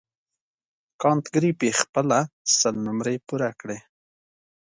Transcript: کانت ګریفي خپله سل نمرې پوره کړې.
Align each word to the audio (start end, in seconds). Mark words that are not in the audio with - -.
کانت 1.01 1.25
ګریفي 1.35 1.69
خپله 1.81 2.19
سل 2.57 2.73
نمرې 2.85 3.15
پوره 3.27 3.51
کړې. 3.59 3.77